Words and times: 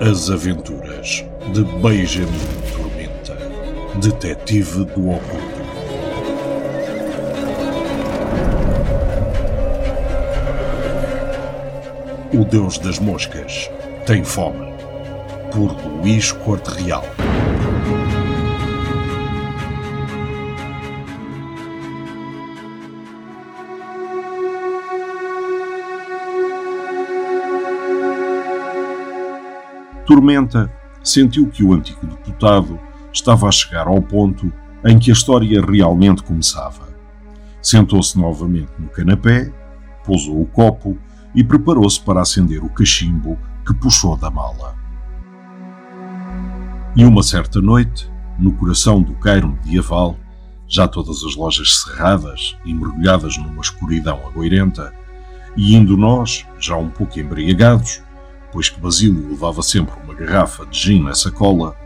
As 0.00 0.30
Aventuras 0.30 1.24
de 1.52 1.64
Benjamin 1.80 2.28
Tormenta, 2.72 3.36
Detetive 4.00 4.84
do 4.84 5.10
Oculto. 5.10 5.56
O 12.34 12.44
Deus 12.44 12.78
das 12.78 12.98
Moscas 12.98 13.70
tem 14.06 14.22
fome. 14.22 14.72
Por 15.52 15.72
Luís 15.86 16.32
Corte 16.32 16.70
Real. 16.82 17.04
Tormenta 30.06 30.72
sentiu 31.02 31.48
que 31.48 31.64
o 31.64 31.74
antigo 31.74 32.06
deputado 32.06 32.78
estava 33.12 33.48
a 33.48 33.52
chegar 33.52 33.88
ao 33.88 34.00
ponto 34.00 34.52
em 34.84 34.98
que 34.98 35.10
a 35.10 35.12
história 35.12 35.60
realmente 35.60 36.22
começava. 36.22 36.88
Sentou-se 37.60 38.16
novamente 38.16 38.70
no 38.78 38.88
canapé, 38.88 39.52
pousou 40.04 40.40
o 40.40 40.46
copo 40.46 40.96
e 41.34 41.42
preparou-se 41.42 42.00
para 42.00 42.20
acender 42.20 42.62
o 42.62 42.68
cachimbo 42.68 43.36
que 43.66 43.74
puxou 43.74 44.16
da 44.16 44.30
mala. 44.30 44.76
E 46.94 47.04
uma 47.04 47.24
certa 47.24 47.60
noite, 47.60 48.08
no 48.38 48.52
coração 48.52 49.02
do 49.02 49.14
Cairo 49.14 49.48
medieval, 49.48 50.16
já 50.68 50.86
todas 50.86 51.24
as 51.24 51.34
lojas 51.34 51.82
cerradas 51.82 52.56
e 52.64 52.72
mergulhadas 52.72 53.36
numa 53.38 53.60
escuridão 53.60 54.20
agoirenta, 54.24 54.92
e 55.56 55.74
indo 55.74 55.96
nós, 55.96 56.46
já 56.60 56.76
um 56.76 56.88
pouco 56.88 57.18
embriagados, 57.18 58.05
pois 58.52 58.68
que 58.68 58.80
Basílio 58.80 59.28
levava 59.28 59.62
sempre 59.62 59.94
uma 60.02 60.14
garrafa 60.14 60.64
de 60.66 60.78
gin 60.78 61.02
na 61.02 61.14
sacola, 61.14 61.76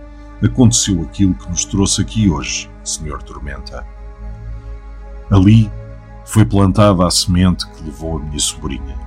aconteceu 0.43 1.03
aquilo 1.03 1.35
que 1.35 1.49
nos 1.49 1.65
trouxe 1.65 2.03
aqui 2.03 2.31
hoje, 2.31 2.71
Senhor 2.85 3.23
Tormenta. 3.23 3.85
Ali 5.31 5.71
foi 6.25 6.45
plantada 6.45 7.07
a 7.07 7.11
semente 7.11 7.67
que 7.69 7.85
levou 7.85 8.19
a 8.19 8.21
minha 8.21 8.39
sobrinha. 8.39 8.99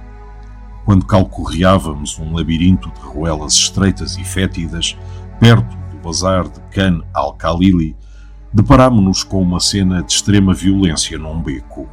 Quando 0.85 1.05
calcorreávamos 1.05 2.19
um 2.19 2.33
labirinto 2.33 2.91
de 2.91 2.99
ruelas 2.99 3.53
estreitas 3.53 4.17
e 4.17 4.23
fétidas, 4.23 4.97
perto 5.39 5.75
do 5.91 5.97
bazar 6.03 6.47
de 6.47 6.59
Khan 6.71 7.01
al-Khalili, 7.13 7.95
deparámo-nos 8.51 9.23
com 9.23 9.41
uma 9.41 9.59
cena 9.59 10.03
de 10.03 10.11
extrema 10.11 10.53
violência 10.53 11.17
num 11.17 11.41
beco. 11.41 11.89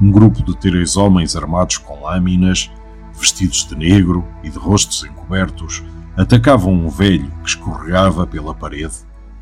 Um 0.00 0.10
grupo 0.10 0.42
de 0.44 0.56
três 0.56 0.96
homens 0.96 1.36
armados 1.36 1.78
com 1.78 2.02
lâminas 2.02 2.70
vestidos 3.14 3.66
de 3.66 3.76
negro 3.76 4.26
e 4.42 4.50
de 4.50 4.58
rostos 4.58 5.04
encobertos, 5.04 5.82
atacavam 6.16 6.72
um 6.72 6.88
velho 6.88 7.30
que 7.42 7.48
escorregava 7.48 8.26
pela 8.26 8.54
parede 8.54 8.94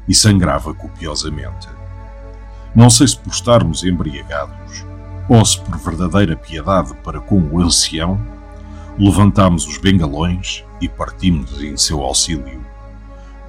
e 0.08 0.14
sangrava 0.14 0.74
copiosamente. 0.74 1.68
Não 2.74 2.88
sei 2.88 3.08
se 3.08 3.18
por 3.18 3.30
estarmos 3.30 3.84
embriagados 3.84 4.84
ou 5.28 5.44
se 5.44 5.60
por 5.60 5.78
verdadeira 5.78 6.36
piedade 6.36 6.94
para 7.02 7.20
com 7.20 7.40
o 7.40 7.60
ancião, 7.60 8.20
levantámos 8.98 9.66
os 9.66 9.78
bengalões 9.78 10.64
e 10.80 10.88
partimos 10.88 11.62
em 11.62 11.76
seu 11.76 12.02
auxílio. 12.02 12.60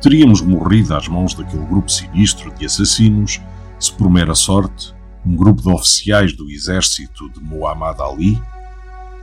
Teríamos 0.02 0.42
morrido 0.42 0.96
às 0.96 1.08
mãos 1.08 1.34
daquele 1.34 1.66
grupo 1.66 1.90
sinistro 1.90 2.54
de 2.54 2.66
assassinos 2.66 3.42
se 3.80 3.92
por 3.94 4.10
mera 4.10 4.36
sorte 4.36 4.94
um 5.26 5.36
grupo 5.36 5.62
de 5.62 5.70
oficiais 5.70 6.34
do 6.34 6.50
exército 6.50 7.30
de 7.30 7.40
Muhammad 7.40 8.00
Ali 8.02 8.42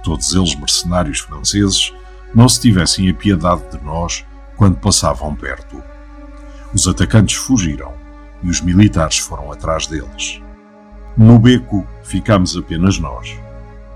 todos 0.02 0.32
eles 0.34 0.54
mercenários 0.54 1.20
franceses, 1.20 1.92
não 2.34 2.48
se 2.48 2.60
tivessem 2.60 3.08
a 3.08 3.14
piedade 3.14 3.62
de 3.70 3.84
nós 3.84 4.24
quando 4.56 4.76
passavam 4.76 5.34
perto. 5.34 5.82
Os 6.72 6.86
atacantes 6.86 7.36
fugiram 7.36 7.92
e 8.42 8.48
os 8.48 8.60
militares 8.60 9.18
foram 9.18 9.50
atrás 9.50 9.86
deles. 9.86 10.40
No 11.16 11.38
beco 11.38 11.86
ficámos 12.02 12.56
apenas 12.56 12.98
nós. 12.98 13.36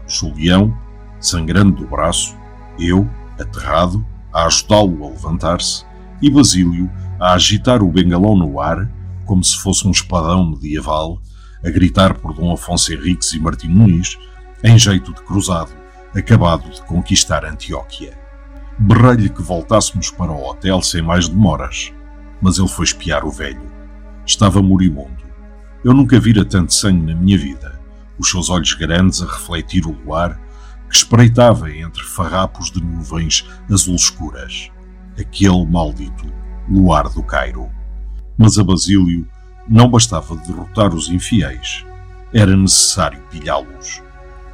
Julião, 0.06 0.76
sangrando 1.20 1.72
do 1.72 1.87
braço, 1.87 2.37
eu, 2.78 3.09
aterrado, 3.38 4.04
a 4.32 4.47
ajudá-lo 4.47 5.04
a 5.04 5.10
levantar-se, 5.10 5.84
e 6.20 6.31
Basílio 6.31 6.91
a 7.20 7.34
agitar 7.34 7.82
o 7.82 7.91
bengalão 7.91 8.37
no 8.37 8.60
ar, 8.60 8.91
como 9.25 9.43
se 9.43 9.56
fosse 9.59 9.87
um 9.87 9.91
espadão 9.91 10.50
medieval, 10.50 11.20
a 11.64 11.70
gritar 11.70 12.14
por 12.14 12.34
Dom 12.34 12.53
Afonso 12.53 12.93
Henriques 12.93 13.32
e 13.32 13.38
Martim 13.38 13.69
Muniz, 13.69 14.19
em 14.62 14.78
jeito 14.78 15.12
de 15.14 15.22
cruzado, 15.22 15.72
acabado 16.16 16.70
de 16.70 16.82
conquistar 16.82 17.44
Antioquia. 17.44 18.19
Berrei-lhe 18.78 19.28
que 19.28 19.42
voltássemos 19.42 20.10
para 20.10 20.32
o 20.32 20.44
hotel 20.44 20.82
sem 20.82 21.02
mais 21.02 21.28
demoras, 21.28 21.92
mas 22.41 22.58
ele 22.58 22.69
foi 22.69 22.84
espiar 22.84 23.25
o 23.25 23.30
velho. 23.30 23.72
Estava 24.26 24.62
moribundo. 24.62 25.25
Eu 25.84 25.92
nunca 25.92 26.19
vira 26.19 26.44
tanto 26.44 26.72
sangue 26.72 27.12
na 27.12 27.20
minha 27.20 27.38
vida, 27.38 27.78
os 28.19 28.30
seus 28.30 28.48
olhos 28.48 28.72
grandes 28.75 29.22
a 29.22 29.26
refletir 29.26 29.86
o 29.86 29.92
luar 29.92 30.41
que 30.88 30.97
espreitava 30.97 31.70
entre 31.70 32.02
farrapos 32.02 32.70
de 32.70 32.82
nuvens 32.82 33.46
azul 33.70 33.94
escuras. 33.94 34.70
Aquele 35.19 35.64
maldito 35.66 36.26
luar 36.69 37.08
do 37.08 37.22
Cairo. 37.22 37.70
Mas 38.36 38.58
a 38.58 38.64
Basílio 38.64 39.28
não 39.69 39.88
bastava 39.88 40.36
derrotar 40.36 40.94
os 40.94 41.08
infiéis, 41.08 41.84
era 42.32 42.56
necessário 42.56 43.22
pilhá-los. 43.31 44.02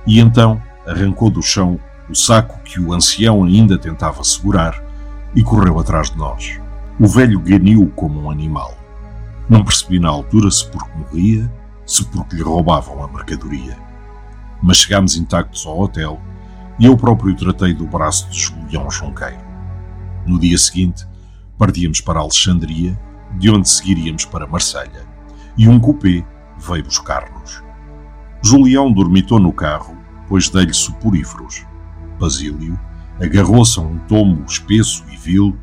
E 0.06 0.20
então 0.20 0.62
arrancou 0.90 1.30
do 1.30 1.40
chão 1.40 1.78
o 2.08 2.14
saco 2.14 2.60
que 2.64 2.80
o 2.80 2.92
ancião 2.92 3.44
ainda 3.44 3.78
tentava 3.78 4.24
segurar 4.24 4.82
e 5.34 5.42
correu 5.42 5.78
atrás 5.78 6.10
de 6.10 6.18
nós. 6.18 6.58
O 6.98 7.06
velho 7.06 7.38
ganiu 7.38 7.90
como 7.94 8.20
um 8.20 8.30
animal. 8.30 8.76
Não 9.48 9.64
percebi 9.64 10.00
na 10.00 10.08
altura 10.08 10.50
se 10.50 10.68
porque 10.68 10.90
morria, 10.98 11.50
se 11.86 12.04
porque 12.06 12.36
lhe 12.36 12.42
roubavam 12.42 13.02
a 13.02 13.08
mercadoria. 13.08 13.78
Mas 14.60 14.78
chegámos 14.78 15.16
intactos 15.16 15.64
ao 15.64 15.80
hotel 15.80 16.20
e 16.78 16.86
eu 16.86 16.96
próprio 16.96 17.34
tratei 17.36 17.72
do 17.72 17.86
braço 17.86 18.28
de 18.30 18.40
Julião 18.40 18.90
Junqueiro. 18.90 19.40
No 20.26 20.38
dia 20.38 20.58
seguinte, 20.58 21.06
partíamos 21.56 22.00
para 22.00 22.18
Alexandria, 22.18 22.98
de 23.38 23.50
onde 23.50 23.68
seguiríamos 23.68 24.24
para 24.24 24.46
Marselha, 24.46 25.06
e 25.56 25.68
um 25.68 25.78
coupé 25.78 26.24
veio 26.58 26.84
buscar-nos. 26.84 27.62
Julião 28.42 28.92
dormitou 28.92 29.38
no 29.38 29.52
carro 29.52 29.99
depois 30.30 30.48
dei-lhe 30.48 30.72
suporíferos. 30.72 31.66
Basílio 32.16 32.78
agarrou-se 33.20 33.80
a 33.80 33.82
um 33.82 33.98
tombo 33.98 34.44
espesso 34.44 35.04
e 35.10 35.16
vil 35.16 35.58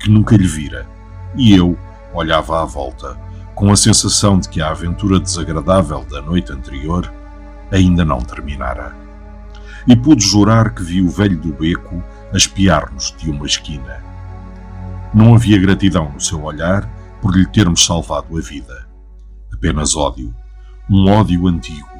que 0.00 0.10
nunca 0.10 0.36
lhe 0.36 0.46
vira, 0.46 0.88
e 1.36 1.54
eu 1.54 1.78
olhava 2.12 2.60
à 2.60 2.64
volta, 2.64 3.16
com 3.54 3.70
a 3.70 3.76
sensação 3.76 4.40
de 4.40 4.48
que 4.48 4.60
a 4.60 4.70
aventura 4.70 5.20
desagradável 5.20 6.04
da 6.04 6.20
noite 6.20 6.52
anterior 6.52 7.12
ainda 7.70 8.04
não 8.04 8.18
terminara. 8.18 8.96
E 9.86 9.94
pude 9.94 10.24
jurar 10.24 10.74
que 10.74 10.82
vi 10.82 11.00
o 11.00 11.08
velho 11.08 11.38
do 11.38 11.52
beco 11.52 12.02
a 12.32 12.36
espiar-nos 12.36 13.14
de 13.16 13.30
uma 13.30 13.46
esquina. 13.46 14.02
Não 15.14 15.34
havia 15.34 15.58
gratidão 15.58 16.10
no 16.12 16.20
seu 16.20 16.42
olhar 16.42 16.90
por 17.22 17.36
lhe 17.36 17.46
termos 17.46 17.86
salvado 17.86 18.36
a 18.36 18.40
vida. 18.40 18.88
Apenas 19.52 19.94
ódio. 19.96 20.34
Um 20.90 21.08
ódio 21.08 21.46
antigo 21.46 21.97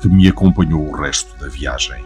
que 0.00 0.08
me 0.08 0.26
acompanhou 0.26 0.88
o 0.88 0.96
resto 0.96 1.38
da 1.38 1.48
viagem. 1.48 2.04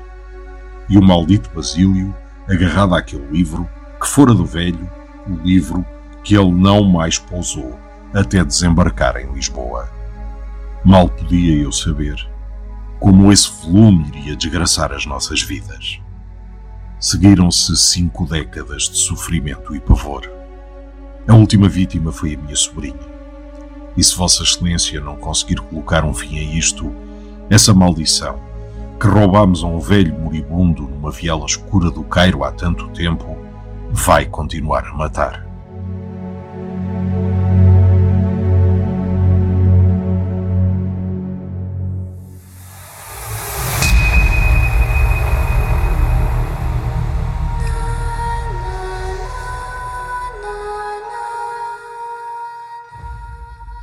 E 0.89 0.99
o 0.99 1.03
maldito 1.03 1.51
Basílio, 1.55 2.15
agarrado 2.49 2.95
àquele 2.95 3.27
livro, 3.31 3.69
que 4.01 4.07
fora 4.07 4.35
do 4.35 4.45
velho, 4.45 4.91
o 5.27 5.35
livro 5.37 5.85
que 6.23 6.35
ele 6.37 6.53
não 6.53 6.85
mais 6.85 7.19
pousou 7.19 7.79
até 8.13 8.45
desembarcar 8.45 9.17
em 9.17 9.33
Lisboa. 9.33 9.89
Mal 10.85 11.09
podia 11.09 11.57
eu 11.57 11.73
saber 11.73 12.17
como 13.01 13.33
esse 13.33 13.51
volume 13.63 14.09
iria 14.09 14.37
desgraçar 14.37 14.93
as 14.93 15.07
nossas 15.07 15.43
vidas. 15.43 16.01
Seguiram-se 17.01 17.77
cinco 17.77 18.27
décadas 18.27 18.85
de 18.85 18.97
sofrimento 18.97 19.75
e 19.75 19.81
pavor. 19.81 20.31
A 21.27 21.35
última 21.35 21.69
vítima 21.69 22.13
foi 22.13 22.35
a 22.35 22.39
minha 22.39 22.57
sobrinha. 22.57 23.15
E 23.97 24.03
se 24.03 24.17
Vossa 24.17 24.43
Excelência 24.43 25.01
não 25.01 25.17
conseguir 25.17 25.57
colocar 25.57 26.05
um 26.05 26.15
fim 26.15 26.39
a 26.39 26.43
isto, 26.43 26.95
essa 27.51 27.75
maldição, 27.75 28.39
que 29.01 29.07
roubamos 29.07 29.63
a 29.63 29.67
um 29.67 29.79
velho 29.79 30.19
moribundo 30.19 30.83
numa 30.83 31.11
viela 31.11 31.45
escura 31.47 31.91
do 31.91 32.03
Cairo 32.05 32.43
há 32.43 32.53
tanto 32.53 32.89
tempo, 32.89 33.37
vai 33.91 34.25
continuar 34.25 34.87
a 34.87 34.95
matar. 34.95 35.45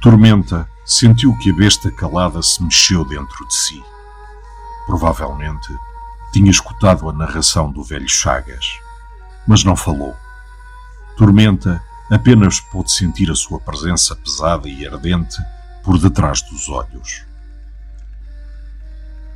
Tormenta 0.01 0.67
sentiu 0.85 1.37
que 1.37 1.51
a 1.51 1.55
besta 1.55 1.91
calada 1.91 2.41
se 2.41 2.61
mexeu 2.63 3.05
dentro 3.05 3.47
de 3.47 3.53
si. 3.53 3.83
provavelmente, 4.85 5.67
tinha 6.33 6.49
escutado 6.49 7.07
a 7.09 7.13
narração 7.13 7.71
do 7.71 7.83
velho 7.83 8.09
Chagas, 8.09 8.65
mas 9.47 9.63
não 9.63 9.75
falou. 9.75 10.15
Tormenta 11.15 11.81
apenas 12.09 12.59
pôde 12.59 12.91
sentir 12.91 13.29
a 13.29 13.35
sua 13.35 13.59
presença 13.59 14.15
pesada 14.15 14.67
e 14.67 14.85
ardente 14.85 15.37
por 15.83 15.97
detrás 15.97 16.41
dos 16.41 16.67
olhos. 16.67 17.25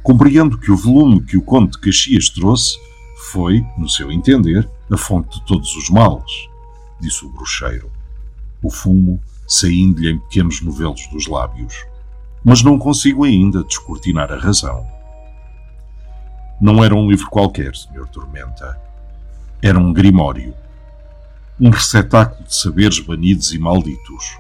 Compreendo 0.03 0.57
que 0.57 0.71
o 0.71 0.77
volume 0.77 1.21
que 1.21 1.37
o 1.37 1.41
Conde 1.41 1.71
de 1.71 1.79
Caxias 1.79 2.29
trouxe 2.29 2.77
foi, 3.31 3.65
no 3.77 3.89
seu 3.89 4.11
entender, 4.11 4.69
a 4.91 4.97
fonte 4.97 5.39
de 5.39 5.45
todos 5.45 5.75
os 5.75 5.89
males, 5.89 6.49
disse 6.99 7.25
o 7.25 7.29
bruxeiro, 7.29 7.91
o 8.61 8.69
fumo 8.69 9.21
saindo-lhe 9.47 10.09
em 10.09 10.19
pequenos 10.19 10.61
novelos 10.61 11.07
dos 11.07 11.27
lábios. 11.27 11.85
Mas 12.43 12.63
não 12.63 12.77
consigo 12.77 13.23
ainda 13.23 13.63
descortinar 13.63 14.31
a 14.31 14.37
razão. 14.37 14.85
Não 16.61 16.83
era 16.83 16.95
um 16.95 17.09
livro 17.09 17.29
qualquer, 17.29 17.75
Sr. 17.75 18.07
Tormenta. 18.11 18.79
Era 19.61 19.79
um 19.79 19.91
grimório. 19.91 20.53
Um 21.59 21.69
receptáculo 21.69 22.43
de 22.43 22.55
saberes 22.55 22.99
banidos 22.99 23.51
e 23.51 23.59
malditos. 23.59 24.37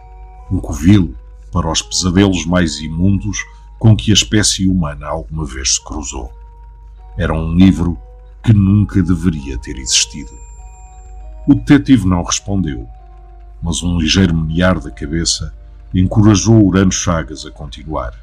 Um 0.51 0.59
covil 0.59 1.15
para 1.51 1.71
os 1.71 1.81
pesadelos 1.81 2.45
mais 2.45 2.79
imundos 2.79 3.37
com 3.79 3.95
que 3.95 4.11
a 4.11 4.13
espécie 4.13 4.67
humana 4.67 5.07
alguma 5.07 5.45
vez 5.45 5.75
se 5.75 5.83
cruzou. 5.83 6.31
Era 7.17 7.33
um 7.33 7.53
livro 7.53 7.97
que 8.43 8.53
nunca 8.53 9.01
deveria 9.01 9.57
ter 9.57 9.77
existido. 9.77 10.31
O 11.47 11.53
detetive 11.53 12.07
não 12.07 12.23
respondeu, 12.23 12.87
mas 13.65 13.81
um 13.81 13.97
ligeiro 13.97 14.35
menear 14.35 14.79
da 14.79 14.91
cabeça 14.91 15.51
encorajou 15.91 16.67
Urano 16.67 16.91
Chagas 16.91 17.47
a 17.47 17.51
continuar. 17.51 18.13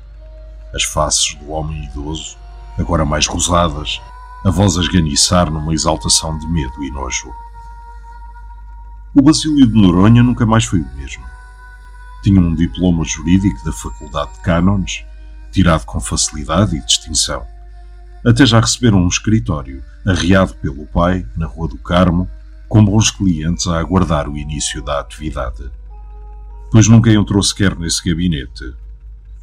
As 0.73 0.85
faces 0.85 1.35
do 1.35 1.51
homem 1.51 1.85
idoso, 1.85 2.37
agora 2.79 3.05
mais 3.05 3.27
rosadas, 3.27 4.01
a 4.45 4.51
voz 4.51 4.79
a 4.79 4.81
esganiçar 4.81 5.51
numa 5.51 5.75
exaltação 5.75 6.39
de 6.39 6.47
medo 6.47 6.85
e 6.85 6.93
nojo. 6.93 7.29
O 9.17 9.21
Basílio 9.21 9.67
de 9.67 9.75
Noronha 9.75 10.23
nunca 10.23 10.47
mais 10.47 10.65
foi 10.65 10.79
o 10.79 10.95
mesmo. 10.95 11.25
Tinha 12.23 12.41
um 12.41 12.55
diploma 12.55 13.05
jurídico 13.05 13.65
da 13.65 13.73
Faculdade 13.73 14.35
de 14.35 14.41
Cânones, 14.43 15.05
tirado 15.51 15.85
com 15.85 15.99
facilidade 15.99 16.77
e 16.77 16.87
distinção. 16.87 17.45
Até 18.25 18.47
já 18.47 18.61
receberam 18.61 18.99
um 18.99 19.09
escritório, 19.09 19.83
arreado 20.07 20.55
pelo 20.55 20.87
pai, 20.87 21.27
na 21.37 21.47
Rua 21.47 21.67
do 21.67 21.79
Carmo, 21.79 22.31
com 22.73 22.83
bons 22.83 23.11
clientes 23.11 23.67
a 23.67 23.79
aguardar 23.79 24.27
o 24.27 24.39
início 24.39 24.83
da 24.83 24.99
atividade. 24.99 25.71
Pois 26.71 26.89
nunca 26.89 27.13
entrou 27.13 27.43
sequer 27.43 27.79
nesse 27.79 28.03
gabinete. 28.03 28.73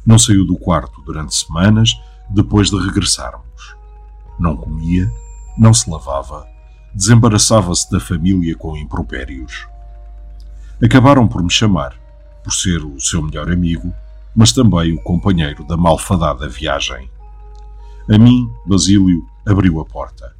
Não 0.04 0.18
saiu 0.18 0.44
do 0.44 0.56
quarto 0.56 1.00
durante 1.02 1.36
semanas 1.36 1.92
depois 2.28 2.70
de 2.70 2.76
regressarmos. 2.84 3.76
Não 4.36 4.56
comia, 4.56 5.08
não 5.56 5.72
se 5.72 5.88
lavava, 5.88 6.44
desembaraçava-se 6.92 7.88
da 7.88 8.00
família 8.00 8.56
com 8.56 8.76
impropérios. 8.76 9.68
Acabaram 10.82 11.28
por 11.28 11.40
me 11.40 11.52
chamar, 11.52 11.94
por 12.42 12.52
ser 12.52 12.84
o 12.84 12.98
seu 12.98 13.22
melhor 13.22 13.48
amigo, 13.48 13.94
mas 14.34 14.52
também 14.52 14.92
o 14.92 15.02
companheiro 15.02 15.64
da 15.68 15.76
malfadada 15.76 16.48
viagem. 16.48 17.08
A 18.12 18.18
mim, 18.18 18.50
Basílio 18.66 19.24
abriu 19.46 19.78
a 19.78 19.84
porta. 19.84 20.34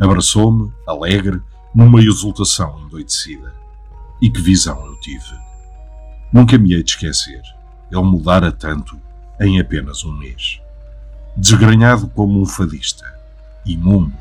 Abraçou-me, 0.00 0.72
alegre, 0.86 1.38
numa 1.74 2.00
exultação 2.00 2.80
endoidecida. 2.84 3.52
E 4.20 4.30
que 4.30 4.40
visão 4.40 4.84
eu 4.86 4.96
tive! 5.00 5.34
Nunca 6.32 6.56
me 6.58 6.74
hei 6.74 6.82
de 6.82 6.90
esquecer. 6.90 7.42
Ele 7.90 8.02
mudara 8.02 8.52
tanto 8.52 8.98
em 9.40 9.60
apenas 9.60 10.04
um 10.04 10.12
mês. 10.12 10.60
Desgranhado 11.36 12.08
como 12.08 12.40
um 12.40 12.46
fadista, 12.46 13.04
imundo, 13.66 14.14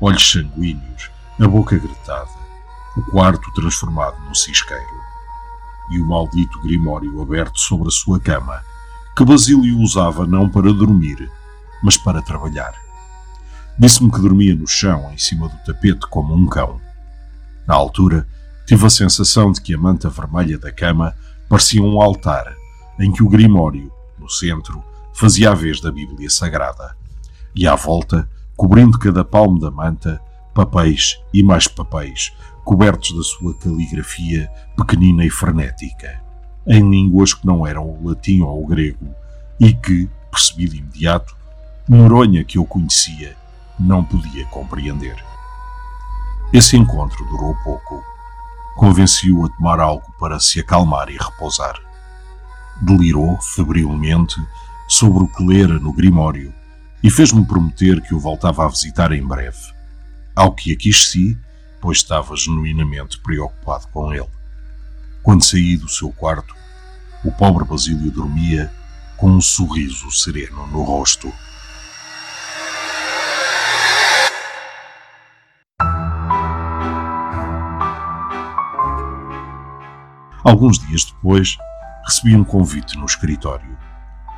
olhos 0.00 0.30
sanguíneos, 0.30 1.10
a 1.40 1.46
boca 1.46 1.78
gretada, 1.78 2.30
o 2.96 3.02
quarto 3.10 3.52
transformado 3.52 4.20
num 4.22 4.34
cisqueiro. 4.34 5.06
E 5.92 6.00
o 6.00 6.04
maldito 6.06 6.60
grimório 6.62 7.20
aberto 7.22 7.58
sobre 7.58 7.88
a 7.88 7.92
sua 7.92 8.18
cama, 8.18 8.60
que 9.16 9.24
Basílio 9.24 9.78
usava 9.78 10.26
não 10.26 10.48
para 10.48 10.72
dormir, 10.72 11.30
mas 11.82 11.96
para 11.96 12.20
trabalhar. 12.20 12.74
Disse-me 13.78 14.10
que 14.10 14.20
dormia 14.20 14.56
no 14.56 14.66
chão, 14.66 15.10
em 15.12 15.18
cima 15.18 15.48
do 15.48 15.56
tapete, 15.58 16.06
como 16.08 16.34
um 16.34 16.46
cão. 16.46 16.80
Na 17.66 17.74
altura, 17.74 18.26
tive 18.66 18.86
a 18.86 18.90
sensação 18.90 19.50
de 19.50 19.60
que 19.60 19.74
a 19.74 19.78
manta 19.78 20.08
vermelha 20.08 20.58
da 20.58 20.72
cama 20.72 21.14
parecia 21.48 21.82
um 21.82 22.00
altar, 22.00 22.54
em 22.98 23.12
que 23.12 23.22
o 23.22 23.28
Grimório, 23.28 23.92
no 24.18 24.28
centro, 24.28 24.82
fazia 25.12 25.50
a 25.50 25.54
vez 25.54 25.80
da 25.80 25.90
Bíblia 25.90 26.30
Sagrada. 26.30 26.96
E 27.54 27.66
à 27.66 27.74
volta, 27.74 28.28
cobrindo 28.56 28.98
cada 28.98 29.24
palmo 29.24 29.58
da 29.58 29.70
manta, 29.70 30.20
papéis 30.54 31.18
e 31.32 31.42
mais 31.42 31.66
papéis, 31.66 32.32
cobertos 32.64 33.14
da 33.14 33.22
sua 33.22 33.54
caligrafia 33.54 34.50
pequenina 34.76 35.24
e 35.24 35.30
frenética, 35.30 36.20
em 36.66 36.88
línguas 36.88 37.32
que 37.32 37.46
não 37.46 37.66
eram 37.66 37.88
o 37.88 38.08
latim 38.08 38.40
ou 38.42 38.64
o 38.64 38.66
grego, 38.66 39.14
e 39.58 39.72
que, 39.72 40.08
percebi 40.30 40.68
de 40.68 40.78
imediato, 40.78 41.36
Noronha 41.88 42.44
que 42.44 42.58
eu 42.58 42.64
conhecia 42.64 43.36
não 43.78 44.02
podia 44.02 44.44
compreender. 44.46 45.16
Esse 46.52 46.76
encontro 46.76 47.24
durou 47.26 47.54
pouco. 47.64 48.02
Convenci-o 48.76 49.44
a 49.44 49.48
tomar 49.48 49.80
algo 49.80 50.12
para 50.18 50.38
se 50.38 50.60
acalmar 50.60 51.08
e 51.08 51.16
repousar. 51.16 51.74
Delirou 52.80 53.38
febrilmente 53.40 54.36
sobre 54.88 55.24
o 55.24 55.28
que 55.28 55.44
lera 55.44 55.78
no 55.78 55.92
Grimório 55.92 56.54
e 57.02 57.10
fez-me 57.10 57.44
prometer 57.44 58.00
que 58.00 58.14
o 58.14 58.20
voltava 58.20 58.64
a 58.64 58.68
visitar 58.68 59.12
em 59.12 59.26
breve. 59.26 59.58
Ao 60.34 60.52
que 60.52 60.72
aquisci, 60.72 61.36
pois 61.80 61.98
estava 61.98 62.36
genuinamente 62.36 63.18
preocupado 63.20 63.88
com 63.88 64.12
ele. 64.12 64.28
Quando 65.22 65.44
saí 65.44 65.76
do 65.76 65.88
seu 65.88 66.12
quarto, 66.12 66.54
o 67.24 67.32
pobre 67.32 67.64
Basílio 67.64 68.10
dormia 68.10 68.72
com 69.16 69.30
um 69.30 69.40
sorriso 69.40 70.10
sereno 70.12 70.66
no 70.68 70.82
rosto. 70.82 71.32
Alguns 80.46 80.78
dias 80.78 81.04
depois, 81.04 81.58
recebi 82.04 82.36
um 82.36 82.44
convite 82.44 82.96
no 82.96 83.04
escritório. 83.04 83.76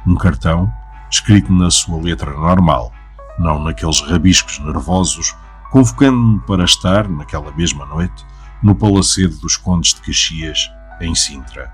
Um 0.06 0.14
cartão, 0.14 0.72
escrito 1.10 1.52
na 1.52 1.70
sua 1.70 2.00
letra 2.00 2.32
normal, 2.32 2.90
não 3.38 3.62
naqueles 3.62 4.00
rabiscos 4.00 4.58
nervosos, 4.60 5.36
convocando-me 5.70 6.40
para 6.46 6.64
estar, 6.64 7.06
naquela 7.10 7.52
mesma 7.52 7.84
noite, 7.84 8.24
no 8.62 8.74
Palacedo 8.74 9.36
dos 9.36 9.58
Condes 9.58 9.92
de 9.92 10.00
Caxias, 10.00 10.70
em 10.98 11.14
Sintra. 11.14 11.70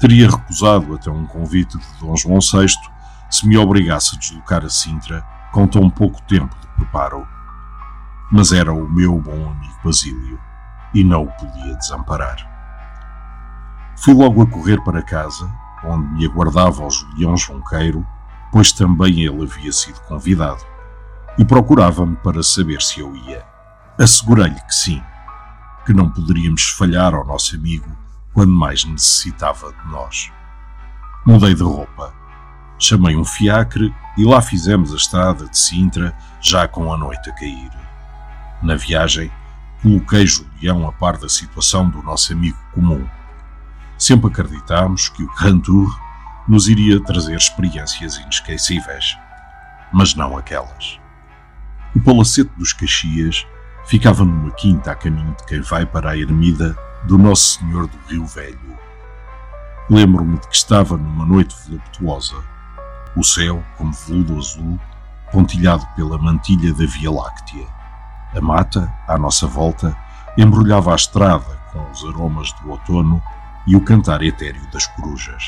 Teria 0.00 0.30
recusado 0.30 0.94
até 0.94 1.10
um 1.10 1.26
convite 1.26 1.76
de 1.76 1.86
Dom 2.00 2.16
João 2.16 2.38
VI 2.40 2.74
se 3.28 3.46
me 3.46 3.58
obrigasse 3.58 4.16
a 4.16 4.18
deslocar 4.18 4.64
a 4.64 4.70
Sintra 4.70 5.22
com 5.52 5.66
tão 5.66 5.90
pouco 5.90 6.22
tempo 6.22 6.56
de 6.62 6.66
preparo. 6.76 7.28
Mas 8.32 8.52
era 8.52 8.72
o 8.72 8.90
meu 8.90 9.20
bom 9.20 9.50
amigo 9.50 9.76
Basílio 9.84 10.40
e 10.94 11.04
não 11.04 11.24
o 11.24 11.32
podia 11.32 11.74
desamparar. 11.74 12.53
Fui 13.96 14.12
logo 14.12 14.42
a 14.42 14.46
correr 14.46 14.82
para 14.82 15.02
casa, 15.02 15.50
onde 15.84 16.08
me 16.14 16.26
aguardava 16.26 16.84
o 16.84 16.90
Julião 16.90 17.36
Junqueiro, 17.36 18.06
pois 18.50 18.72
também 18.72 19.20
ele 19.20 19.42
havia 19.42 19.72
sido 19.72 20.00
convidado, 20.00 20.64
e 21.38 21.44
procurava-me 21.44 22.16
para 22.16 22.42
saber 22.42 22.80
se 22.82 23.00
eu 23.00 23.14
ia. 23.14 23.44
Assegurei-lhe 23.98 24.60
que 24.60 24.74
sim, 24.74 25.02
que 25.86 25.92
não 25.92 26.10
poderíamos 26.10 26.70
falhar 26.70 27.14
ao 27.14 27.24
nosso 27.24 27.54
amigo 27.54 27.88
quando 28.32 28.52
mais 28.52 28.84
necessitava 28.84 29.72
de 29.72 29.90
nós. 29.90 30.32
Mudei 31.24 31.54
de 31.54 31.62
roupa, 31.62 32.12
chamei 32.78 33.16
um 33.16 33.24
fiacre 33.24 33.94
e 34.18 34.24
lá 34.24 34.42
fizemos 34.42 34.92
a 34.92 34.96
estrada 34.96 35.48
de 35.48 35.56
Sintra, 35.56 36.16
já 36.40 36.66
com 36.66 36.92
a 36.92 36.96
noite 36.96 37.30
a 37.30 37.32
cair. 37.32 37.70
Na 38.62 38.74
viagem, 38.74 39.30
coloquei 39.82 40.26
Julião 40.26 40.86
a 40.88 40.92
par 40.92 41.16
da 41.16 41.28
situação 41.28 41.88
do 41.88 42.02
nosso 42.02 42.32
amigo 42.32 42.58
comum 42.74 43.06
Sempre 43.98 44.28
acreditámos 44.28 45.08
que 45.08 45.22
o 45.22 45.34
Grand 45.36 45.60
Tour 45.60 45.88
nos 46.48 46.68
iria 46.68 47.00
trazer 47.00 47.36
experiências 47.36 48.16
inesquecíveis, 48.16 49.16
mas 49.92 50.14
não 50.14 50.36
aquelas. 50.36 50.98
O 51.94 52.00
Palacete 52.00 52.50
dos 52.56 52.72
Caxias 52.72 53.46
ficava 53.86 54.24
numa 54.24 54.50
quinta 54.52 54.90
a 54.90 54.94
caminho 54.94 55.34
de 55.38 55.44
quem 55.46 55.60
vai 55.60 55.86
para 55.86 56.10
a 56.10 56.18
ermida 56.18 56.76
do 57.04 57.16
Nosso 57.16 57.58
Senhor 57.58 57.86
do 57.86 57.98
Rio 58.08 58.26
Velho. 58.26 58.78
Lembro-me 59.88 60.38
de 60.38 60.48
que 60.48 60.56
estava 60.56 60.96
numa 60.96 61.24
noite 61.24 61.54
voluptuosa, 61.66 62.36
o 63.14 63.22
céu 63.22 63.62
como 63.76 63.92
veludo 63.92 64.38
azul, 64.38 64.80
pontilhado 65.30 65.86
pela 65.94 66.18
mantilha 66.18 66.72
da 66.72 66.86
Via 66.86 67.10
Láctea. 67.10 67.66
A 68.34 68.40
mata, 68.40 68.92
à 69.06 69.16
nossa 69.16 69.46
volta, 69.46 69.96
embrulhava 70.36 70.92
a 70.92 70.96
estrada 70.96 71.62
com 71.72 71.90
os 71.90 72.04
aromas 72.04 72.52
do 72.54 72.70
outono 72.70 73.22
e 73.66 73.76
o 73.76 73.80
cantar 73.80 74.22
etéreo 74.22 74.66
das 74.70 74.86
corujas. 74.86 75.42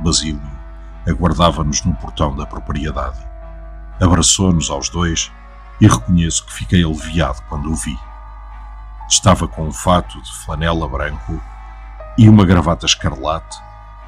Basílio 0.00 0.58
aguardava-nos 1.08 1.84
no 1.84 1.94
portão 1.94 2.34
da 2.36 2.46
propriedade. 2.46 3.18
Abraçou-nos 4.00 4.70
aos 4.70 4.88
dois 4.88 5.32
e 5.80 5.86
reconheço 5.86 6.44
que 6.46 6.52
fiquei 6.52 6.84
aliviado 6.84 7.42
quando 7.48 7.70
o 7.70 7.74
vi. 7.74 7.96
Estava 9.08 9.48
com 9.48 9.66
um 9.66 9.72
fato 9.72 10.20
de 10.20 10.32
flanela 10.44 10.88
branco 10.88 11.40
e 12.16 12.28
uma 12.28 12.44
gravata 12.44 12.86
escarlate 12.86 13.58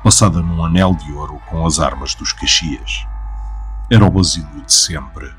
passada 0.02 0.40
num 0.40 0.64
anel 0.64 0.94
de 0.94 1.12
ouro 1.12 1.40
com 1.46 1.66
as 1.66 1.78
armas 1.78 2.14
dos 2.14 2.32
Caxias. 2.32 3.06
Era 3.90 4.04
o 4.04 4.10
Basílio 4.10 4.62
de 4.64 4.72
sempre, 4.72 5.30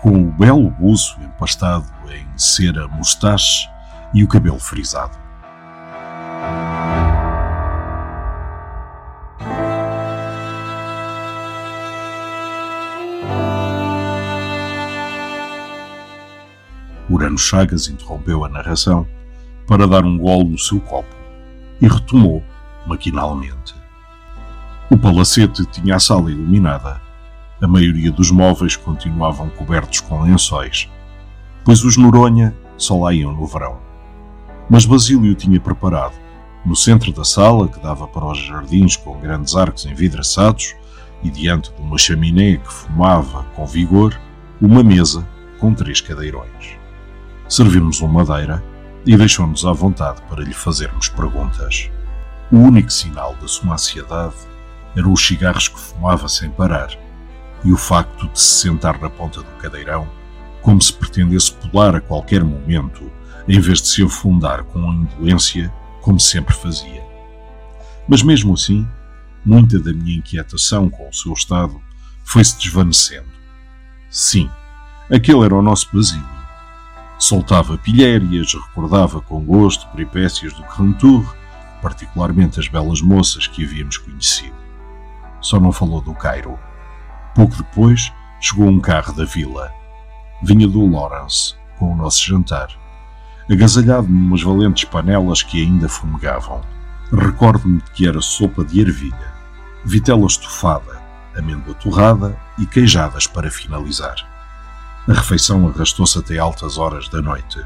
com 0.00 0.10
o 0.10 0.32
belo 0.32 0.70
buço 0.70 1.20
empastado 1.20 1.86
em 2.10 2.26
cera 2.36 2.88
mustache 2.88 3.68
e 4.14 4.24
o 4.24 4.28
cabelo 4.28 4.58
frisado. 4.58 5.18
Urano 17.20 17.36
Chagas 17.36 17.86
interrompeu 17.86 18.46
a 18.46 18.48
narração 18.48 19.06
para 19.66 19.86
dar 19.86 20.06
um 20.06 20.16
golo 20.16 20.48
no 20.48 20.58
seu 20.58 20.80
copo 20.80 21.14
e 21.78 21.86
retomou, 21.86 22.42
maquinalmente. 22.86 23.74
O 24.90 24.96
palacete 24.96 25.66
tinha 25.66 25.96
a 25.96 26.00
sala 26.00 26.30
iluminada. 26.30 26.98
A 27.60 27.68
maioria 27.68 28.10
dos 28.10 28.30
móveis 28.30 28.74
continuavam 28.74 29.50
cobertos 29.50 30.00
com 30.00 30.22
lençóis, 30.22 30.88
pois 31.62 31.84
os 31.84 31.98
Noronha 31.98 32.56
só 32.78 32.98
lá 32.98 33.12
iam 33.12 33.34
no 33.34 33.46
verão. 33.46 33.78
Mas 34.70 34.86
Basílio 34.86 35.34
tinha 35.34 35.60
preparado, 35.60 36.14
no 36.64 36.74
centro 36.74 37.12
da 37.12 37.24
sala, 37.24 37.68
que 37.68 37.80
dava 37.80 38.08
para 38.08 38.24
os 38.24 38.38
jardins 38.38 38.96
com 38.96 39.20
grandes 39.20 39.54
arcos 39.54 39.84
envidraçados, 39.84 40.74
e 41.22 41.28
diante 41.28 41.70
de 41.70 41.82
uma 41.82 41.98
chaminé 41.98 42.56
que 42.56 42.72
fumava 42.72 43.44
com 43.54 43.66
vigor, 43.66 44.18
uma 44.58 44.82
mesa 44.82 45.28
com 45.58 45.74
três 45.74 46.00
cadeirões. 46.00 46.79
Servimos 47.50 48.00
uma 48.00 48.22
madeira 48.22 48.62
e 49.04 49.16
deixou-nos 49.16 49.66
à 49.66 49.72
vontade 49.72 50.22
para 50.28 50.44
lhe 50.44 50.54
fazermos 50.54 51.08
perguntas. 51.08 51.90
O 52.48 52.56
único 52.56 52.92
sinal 52.92 53.34
da 53.40 53.48
sua 53.48 53.72
ansiedade 53.72 54.36
eram 54.96 55.12
os 55.12 55.26
cigarros 55.26 55.66
que 55.66 55.76
fumava 55.76 56.28
sem 56.28 56.48
parar 56.48 56.96
e 57.64 57.72
o 57.72 57.76
facto 57.76 58.28
de 58.28 58.40
se 58.40 58.60
sentar 58.60 59.00
na 59.00 59.10
ponta 59.10 59.42
do 59.42 59.50
cadeirão, 59.58 60.08
como 60.62 60.80
se 60.80 60.92
pretendesse 60.92 61.52
pular 61.54 61.96
a 61.96 62.00
qualquer 62.00 62.44
momento, 62.44 63.10
em 63.48 63.58
vez 63.58 63.82
de 63.82 63.88
se 63.88 64.04
afundar 64.04 64.62
com 64.62 64.78
indolência, 64.92 65.74
como 66.02 66.20
sempre 66.20 66.54
fazia. 66.54 67.04
Mas 68.06 68.22
mesmo 68.22 68.54
assim, 68.54 68.86
muita 69.44 69.76
da 69.80 69.92
minha 69.92 70.18
inquietação 70.18 70.88
com 70.88 71.08
o 71.08 71.12
seu 71.12 71.32
estado 71.32 71.82
foi-se 72.22 72.56
desvanecendo. 72.60 73.28
Sim, 74.08 74.48
aquele 75.10 75.44
era 75.44 75.56
o 75.56 75.62
nosso 75.62 75.88
Basílio 75.92 76.39
Soltava 77.20 77.76
pilhérias, 77.76 78.54
recordava 78.54 79.20
com 79.20 79.44
gosto 79.44 79.86
peripécias 79.88 80.54
do 80.54 80.62
Grand 80.62 80.94
Tour, 80.94 81.36
particularmente 81.82 82.58
as 82.58 82.66
belas 82.66 83.02
moças 83.02 83.46
que 83.46 83.62
havíamos 83.62 83.98
conhecido. 83.98 84.56
Só 85.38 85.60
não 85.60 85.70
falou 85.70 86.00
do 86.00 86.14
Cairo. 86.14 86.58
Pouco 87.34 87.54
depois, 87.56 88.10
chegou 88.40 88.66
um 88.66 88.80
carro 88.80 89.12
da 89.12 89.26
vila. 89.26 89.70
Vinha 90.42 90.66
do 90.66 90.90
Lawrence, 90.90 91.54
com 91.78 91.92
o 91.92 91.96
nosso 91.96 92.24
jantar, 92.24 92.70
agasalhado 93.50 94.08
numas 94.08 94.42
valentes 94.42 94.84
panelas 94.84 95.42
que 95.42 95.62
ainda 95.62 95.90
fumegavam. 95.90 96.62
Recordo-me 97.12 97.82
que 97.92 98.08
era 98.08 98.22
sopa 98.22 98.64
de 98.64 98.80
ervilha, 98.80 99.34
vitela 99.84 100.24
estufada, 100.24 101.02
amêndoa 101.36 101.74
torrada 101.74 102.34
e 102.58 102.64
queijadas 102.64 103.26
para 103.26 103.50
finalizar. 103.50 104.39
A 105.08 105.12
refeição 105.14 105.66
arrastou-se 105.66 106.18
até 106.18 106.38
altas 106.38 106.76
horas 106.76 107.08
da 107.08 107.22
noite. 107.22 107.58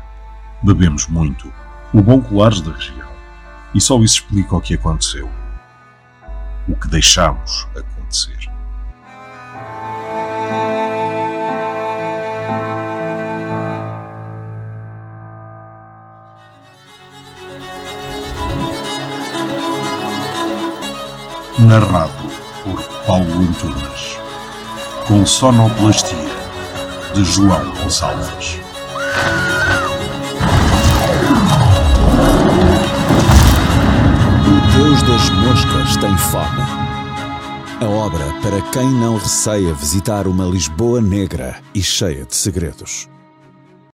Bebemos 0.63 1.09
muito, 1.09 1.53
o 1.93 2.01
bom 2.01 2.21
colares 2.21 2.61
da 2.61 2.73
região, 2.73 3.09
e 3.75 3.81
só 3.81 3.97
isso 3.97 4.21
explica 4.21 4.57
o 4.57 4.61
que 4.61 4.75
aconteceu. 4.75 5.29
O 6.69 6.77
que 6.77 6.89
deixamos 6.89 7.67
acontecer. 7.77 8.39
Narrado 21.59 22.13
por 22.63 22.83
Paulo 23.07 23.41
Antunes, 23.41 24.19
com 25.07 25.27
sonoplastia 25.27 26.34
de 27.15 27.23
João 27.25 27.71
Gonçalves. 27.77 28.59
O 34.47 34.77
Deus 34.77 35.03
das 35.03 35.31
Moscas 35.31 35.97
tem 35.99 36.19
fome. 36.19 36.85
A 37.81 37.87
obra 37.87 38.25
para 38.43 38.61
quem 38.73 38.91
não 38.91 39.17
receia 39.17 39.73
visitar 39.75 40.27
uma 40.27 40.45
Lisboa 40.45 41.01
negra 41.01 41.61
e 41.73 41.81
cheia 41.81 42.25
de 42.25 42.35
segredos. 42.35 43.09